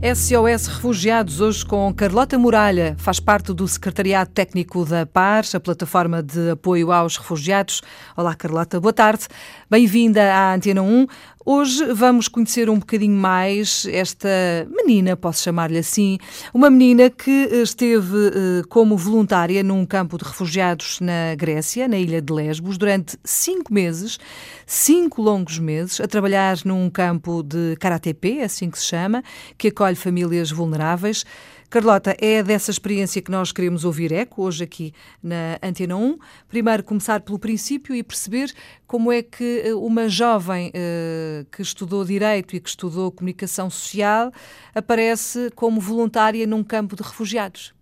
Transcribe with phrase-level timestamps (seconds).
[0.00, 6.22] SOS Refugiados, hoje com Carlota Muralha, faz parte do Secretariado Técnico da PAR, a plataforma
[6.22, 7.82] de apoio aos refugiados.
[8.16, 9.26] Olá, Carlota, boa tarde.
[9.68, 11.04] Bem-vinda à Antena 1.
[11.50, 14.28] Hoje vamos conhecer um bocadinho mais esta
[14.68, 16.18] menina, posso chamar-lhe assim,
[16.52, 22.20] uma menina que esteve eh, como voluntária num campo de refugiados na Grécia, na ilha
[22.20, 24.18] de Lesbos, durante cinco meses,
[24.66, 29.24] cinco longos meses, a trabalhar num campo de Karatepe, assim que se chama,
[29.56, 31.24] que acolhe famílias vulneráveis.
[31.70, 36.18] Carlota, é dessa experiência que nós queremos ouvir eco hoje aqui na Antena 1.
[36.48, 38.50] Primeiro, começar pelo princípio e perceber
[38.86, 44.32] como é que eh, uma jovem uh, que estudou Direito e que estudou Comunicação Social
[44.74, 47.74] aparece como voluntária num campo de refugiados.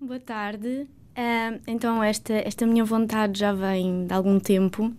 [0.00, 0.88] Boa tarde.
[1.16, 4.92] Uh, então, esta, esta minha vontade já vem de algum tempo.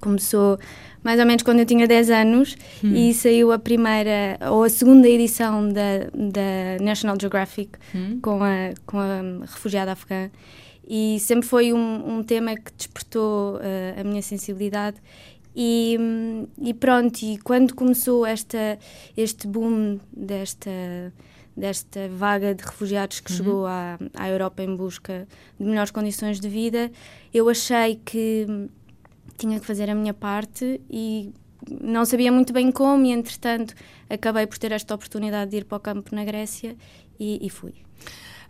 [0.00, 0.58] Começou
[1.02, 2.92] mais ou menos quando eu tinha 10 anos hum.
[2.94, 8.18] e saiu a primeira ou a segunda edição da, da National Geographic hum.
[8.20, 10.30] com, a, com a refugiada afegã
[10.88, 14.96] e sempre foi um, um tema que despertou uh, a minha sensibilidade
[15.54, 15.98] e,
[16.60, 18.78] e, pronto, e quando começou esta,
[19.16, 20.70] este boom desta,
[21.56, 23.36] desta vaga de refugiados que uhum.
[23.36, 25.26] chegou à, à Europa em busca
[25.58, 26.92] de melhores condições de vida,
[27.32, 28.46] eu achei que
[29.36, 31.32] tinha que fazer a minha parte e
[31.68, 33.74] não sabia muito bem como, e entretanto
[34.08, 36.76] acabei por ter esta oportunidade de ir para o campo na Grécia
[37.18, 37.74] e, e fui.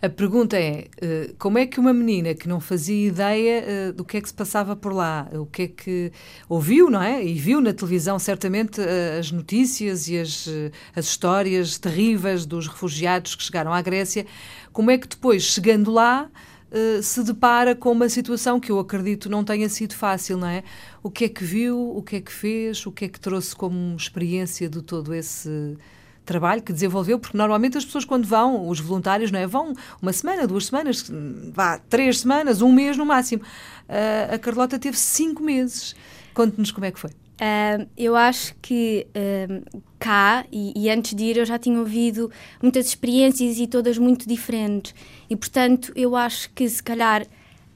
[0.01, 4.05] A pergunta é: eh, como é que uma menina que não fazia ideia eh, do
[4.05, 6.13] que é que se passava por lá, o que é que
[6.49, 7.25] ouviu, não é?
[7.25, 10.49] E viu na televisão, certamente, eh, as notícias e as,
[10.95, 14.27] as histórias terríveis dos refugiados que chegaram à Grécia,
[14.73, 16.31] como é que depois, chegando lá,
[16.71, 20.65] eh, se depara com uma situação que eu acredito não tenha sido fácil, não é?
[21.03, 23.55] O que é que viu, o que é que fez, o que é que trouxe
[23.55, 25.77] como experiência de todo esse
[26.25, 29.47] trabalho que desenvolveu, porque normalmente as pessoas quando vão, os voluntários, não é?
[29.47, 29.73] Vão
[30.03, 31.09] uma semana, duas semanas,
[31.53, 33.43] vá, três semanas, um mês no máximo.
[33.43, 35.95] Uh, a Carlota teve cinco meses.
[36.35, 37.26] Conte-nos como é que foi.
[37.37, 42.31] Uh, eu acho que uh, cá, e, e, antes de ir, eu já tinha ouvido
[42.63, 44.95] muitas experiências e todas muito diferentes.
[45.29, 47.27] E, portanto, eu acho que se calhar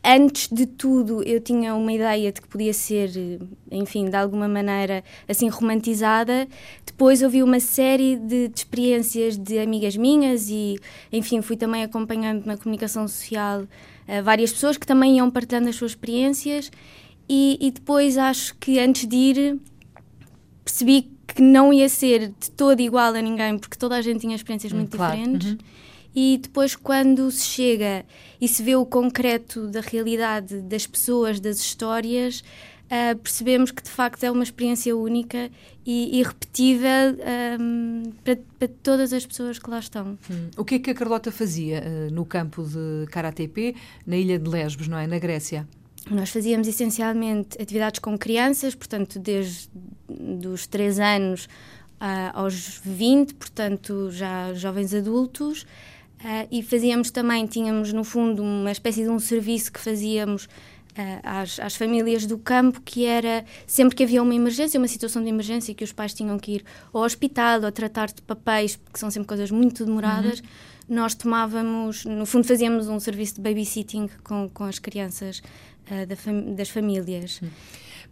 [0.02, 3.10] antes de tudo eu tinha uma ideia de que podia ser,
[3.70, 6.48] enfim, de alguma maneira assim romantizada.
[6.86, 10.78] Depois ouvi uma série de, de, experiências de amigas minhas e,
[11.12, 15.76] enfim, fui também acompanhando na comunicação social uh, várias pessoas que também iam partilhando as
[15.76, 16.70] suas experiências
[17.32, 19.60] e, e depois acho que antes de ir
[20.64, 24.34] percebi que não ia ser de todo igual a ninguém, porque toda a gente tinha
[24.34, 25.16] experiências hum, muito claro.
[25.16, 25.52] diferentes.
[25.52, 25.58] Uhum.
[26.12, 28.04] E depois, quando se chega
[28.40, 32.42] e se vê o concreto da realidade das pessoas, das histórias,
[32.86, 35.48] uh, percebemos que de facto é uma experiência única
[35.86, 37.16] e irrepetível
[37.60, 40.18] um, para, para, todas as pessoas que lá estão.
[40.28, 40.50] Hum.
[40.56, 44.50] O que é que a Carlota fazia uh, no campo de Karatepe, na ilha de
[44.50, 45.06] Lesbos, não é?
[45.06, 45.68] Na Grécia?
[46.08, 49.68] Nós fazíamos essencialmente atividades com crianças, portanto, desde
[50.48, 51.44] os 3 anos
[52.00, 55.62] uh, aos 20, portanto, já jovens adultos.
[55.62, 61.20] Uh, e fazíamos também, tínhamos no fundo uma espécie de um serviço que fazíamos uh,
[61.22, 65.28] às, às, famílias do campo, que era sempre que havia uma emergência, uma situação de
[65.28, 69.10] emergência, que os pais tinham que ir ao hospital ou tratar de papéis, que são
[69.10, 70.46] sempre coisas muito demoradas, uhum.
[70.90, 75.40] Nós tomávamos, no fundo, fazíamos um serviço de babysitting com, com as crianças
[75.90, 77.40] uh, da fam das famílias.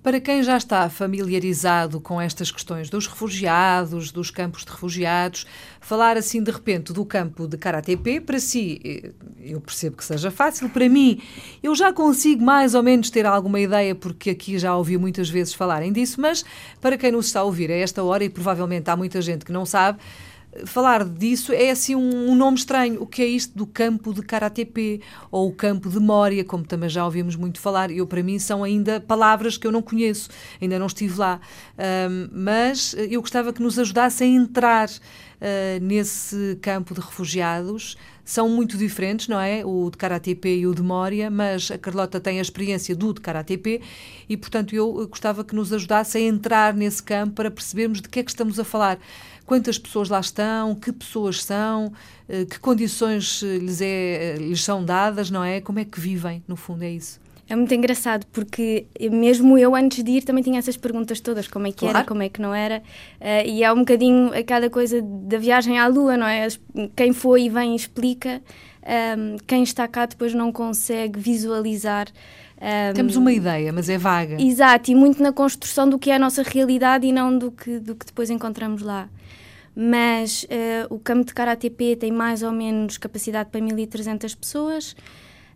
[0.00, 5.44] Para quem já está familiarizado com estas questões dos refugiados, dos campos de refugiados,
[5.80, 10.30] falar assim de repente do campo de Karatepe, para si, eh, eu percebo que seja
[10.30, 11.20] fácil, para mim,
[11.60, 15.52] eu já consigo mais ou menos ter alguma ideia, porque aqui já ouvi muitas vezes
[15.52, 16.44] falarem disso, mas
[16.80, 19.52] para quem nos está a ouvir a esta hora, e provavelmente há muita gente que
[19.52, 19.98] não sabe,
[20.64, 23.02] falar disso é assim um, um, nome estranho.
[23.02, 25.00] O que é isto do campo de Karatepe
[25.30, 27.90] ou o campo de Mória, como também já ouvimos muito falar.
[27.90, 30.28] Eu, para mim, são ainda palavras que eu não conheço,
[30.60, 31.40] ainda não estive lá.
[31.78, 34.88] Um, mas eu gostava que nos ajudasse a entrar
[35.40, 37.96] uh, nesse campo de refugiados.
[38.24, 39.64] São muito diferentes, não é?
[39.64, 43.20] O de Karatepe e o de Mória, mas a Carlota tem a experiência do de
[43.20, 43.80] Karatepe
[44.28, 48.20] e, portanto, eu gostava que nos ajudasse a entrar nesse campo para percebermos de que
[48.20, 48.98] é que estamos a falar
[49.48, 51.90] quantas pessoas lá estão, que pessoas são,
[52.28, 55.58] eh, que condições eh, lhes, é, eh, lhes são dadas, não é?
[55.62, 57.18] Como é que vivem, no fundo, é isso.
[57.48, 61.66] É muito engraçado porque mesmo eu antes de ir também tinha essas perguntas todas, como
[61.66, 61.98] é que claro.
[61.98, 62.82] era, como é que não era,
[63.20, 66.46] uh, e é um bocadinho aquela coisa da viagem à lua, não é?
[66.94, 68.42] Quem foi e vem explica,
[68.82, 72.08] um, ehm, quem está cá depois não consegue visualizar.
[72.60, 74.36] Um, ehm, Temos uma ideia, mas é vaga.
[74.38, 77.78] Exato, e muito na construção do que é a nossa realidade e não do que,
[77.78, 79.08] do que depois encontramos lá.
[79.74, 84.96] mas uh, o campo de Karatepe tem mais ou menos capacidade para 1.300 pessoas.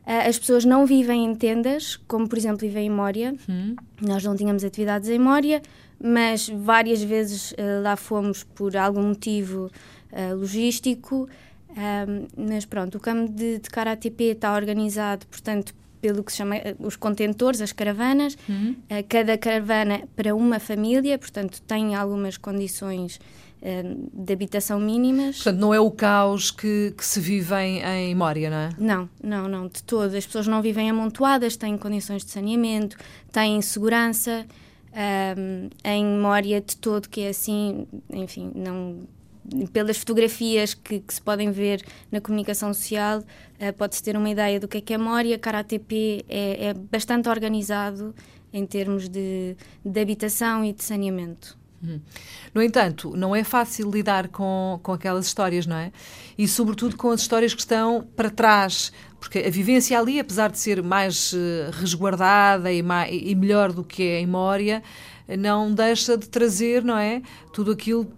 [0.06, 3.34] Uh, as pessoas não vivem em tendas, como por exemplo vivem em Mória.
[3.49, 3.76] Hum.
[4.00, 5.62] Nós não tínhamos atividades em Mória,
[6.02, 9.70] mas várias vezes uh, lá fomos por algum motivo
[10.37, 11.26] logístico.
[12.37, 15.72] mas pronto, o campo de, de está organizado, portanto,
[16.02, 18.37] pelo que se chama os contentores, as caravanas.
[18.48, 18.72] Uhum.
[18.90, 23.20] Uh, cada caravana para uma família, portanto, tem algumas condições uh,
[24.12, 25.37] de habitação mínimas.
[25.37, 28.70] Portanto, não é o caos que, que se vive em, em Mória, não é?
[28.76, 30.14] Não, não, não, de todo.
[30.17, 32.97] As pessoas não vivem amontoadas, têm condições de saneamento,
[33.31, 34.44] têm segurança.
[34.94, 38.99] Um, em Mória de todo, que é assim, enfim, não
[39.73, 44.61] pelas fotografias que, que, se podem ver na comunicação social, uh, pode-se ter uma ideia
[44.61, 45.38] do que é que é Moria.
[45.38, 48.15] KaraTP é, é bastante organizado
[48.53, 51.62] em termos de, de habitação e de saneamento.
[51.82, 52.00] Uhum.
[52.55, 55.90] No entanto, não é fácil lidar com, com aquelas histórias, não é?
[56.38, 60.58] E, sobretudo, com as histórias que estão para trás, porque a vivência ali, apesar de
[60.58, 64.82] ser mais uh, resguardada e, mais, e melhor do que é em Mória,
[65.38, 67.23] não deixa de trazer, não é?
[67.52, 68.11] Tudo aquilo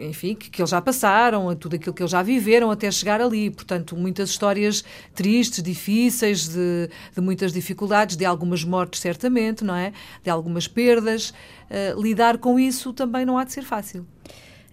[0.00, 3.50] enfim, que, eles já passaram, tudo aquilo que eles já viveram até chegar ali.
[3.50, 4.84] Portanto, muitas histórias
[5.14, 9.92] tristes, difíceis, de, de muitas dificuldades, de algumas mortes, certamente, não é?
[10.22, 11.30] De algumas perdas.
[11.70, 14.06] Uh, lidar com isso também não há de ser fácil.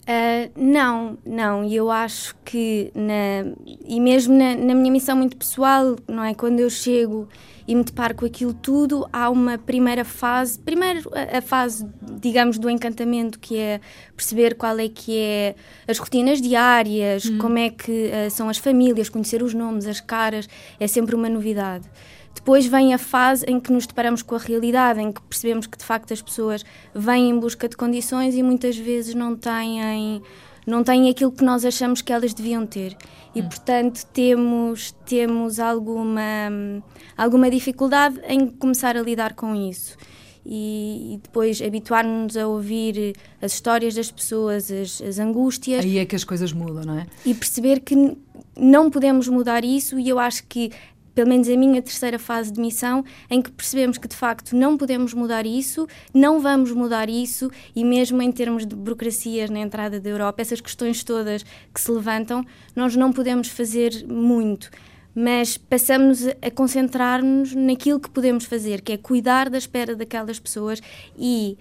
[0.01, 3.53] Uh, não, não, e eu acho que, na,
[3.87, 6.33] e mesmo na, na, minha missão muito pessoal, não é?
[6.33, 7.29] Quando eu chego
[7.67, 11.87] e me deparo com aquilo tudo, há uma primeira fase, primeiro a, a fase,
[12.19, 13.79] digamos, do encantamento, que é
[14.15, 15.55] perceber qual é que é
[15.87, 17.37] as rotinas diárias, hum.
[17.37, 20.49] como é que uh, são as famílias, conhecer os nomes, as caras,
[20.79, 21.87] é sempre uma novidade.
[22.33, 25.77] Depois vem a fase em que nos deparamos com a realidade, em que percebemos que
[25.77, 26.63] de facto as pessoas
[26.93, 30.21] vêm em busca de condições e muitas vezes não têm,
[30.65, 32.95] não têm aquilo que nós achamos que elas deviam ter.
[33.35, 33.49] E hum.
[33.49, 36.81] portanto temos, temos alguma,
[37.17, 39.97] alguma dificuldade em começar a lidar com isso.
[40.43, 45.85] E, e, depois habituar-nos a ouvir as histórias das pessoas, as, as, angústias.
[45.85, 47.05] Aí é que as coisas mudam, não é?
[47.23, 48.17] E perceber que
[48.57, 50.71] não podemos mudar isso, e eu acho que
[51.13, 54.77] pelo menos a minha terceira fase de missão, em que percebemos que de facto não
[54.77, 59.99] podemos mudar isso, não vamos mudar isso, e mesmo em termos de burocracias na entrada
[59.99, 61.43] da Europa, essas questões todas
[61.73, 64.69] que se levantam, nós não podemos fazer muito.
[65.13, 70.81] Mas passamos a concentrar-nos naquilo que podemos fazer, que é cuidar da espera daquelas pessoas
[71.17, 71.57] e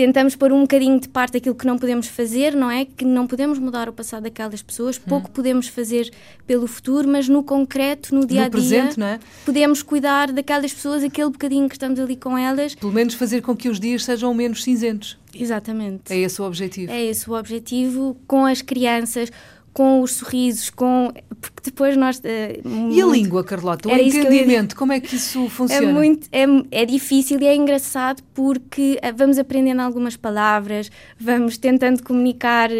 [0.00, 2.86] tentamos pôr um bocadinho de parte aquilo que não podemos fazer, não é?
[2.86, 5.02] Que não podemos mudar o passado daquelas pessoas, hum.
[5.06, 6.10] pouco podemos fazer
[6.46, 9.20] pelo futuro, mas no concreto, no dia a dia, presente, não é?
[9.44, 12.74] podemos cuidar daquelas pessoas, aquele bocadinho que estamos ali com elas.
[12.74, 15.18] Pelo menos fazer com que os dias sejam menos cinzentos.
[15.34, 16.10] Exatamente.
[16.10, 16.90] É esse o objetivo.
[16.90, 19.30] É esse o objetivo com as crianças
[19.72, 24.92] com os sorrisos, com porque depois nós uh, e a língua, Carlota, o entendimento, como
[24.92, 25.88] é que isso funciona?
[25.88, 26.44] É muito é,
[26.82, 32.74] é difícil e é engraçado porque uh, vamos aprendendo algumas palavras, vamos tentando comunicar, uh,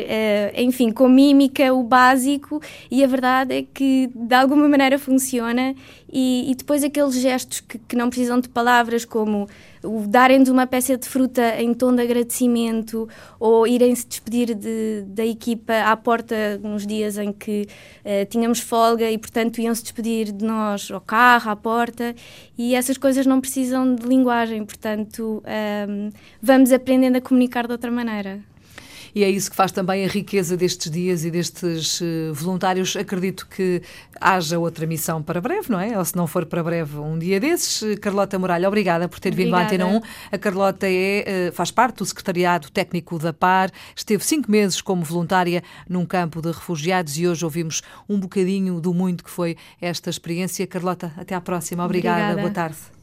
[0.56, 5.74] enfim, com mímica o básico e a verdade é que de alguma maneira funciona
[6.12, 9.48] e, e depois aqueles gestos que, que não precisam de palavras como
[9.82, 15.24] o darem-nos uma peça de fruta em tom de agradecimento ou irem-se despedir de, da
[15.24, 17.66] equipa à porta nos dias em que
[18.04, 22.14] uh, tínhamos folga e, portanto, iam-se despedir de nós ao carro, à porta.
[22.58, 26.10] E essas coisas não precisam de linguagem, portanto, um, ehm,
[26.42, 28.49] vamos aprendendo a comunicar de outra maneira
[29.14, 32.96] e é isso que faz também a riqueza destes dias e destes uh, voluntários.
[32.96, 33.82] Acredito que
[34.20, 35.98] haja outra missão para breve, não é?
[35.98, 37.82] Ou se não for para breve, um dia desses.
[37.82, 39.68] Eh, Carlota Muralha, obrigada por ter obrigada.
[39.68, 40.02] vindo à Antena 1.
[40.32, 45.02] A Carlota é, uh, faz parte do Secretariado Técnico da PAR, esteve cinco meses como
[45.02, 50.10] voluntária num campo de refugiados e hoje ouvimos um bocadinho do muito que foi esta
[50.10, 50.66] experiência.
[50.66, 51.84] Carlota, até à próxima.
[51.84, 52.32] obrigada.
[52.32, 52.40] obrigada.
[52.42, 52.99] boa tarde.